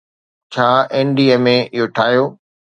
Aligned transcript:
ڇا 0.53 0.69
NDMA 1.07 1.55
اهو 1.75 1.83
ٺاهيو؟ 1.95 2.23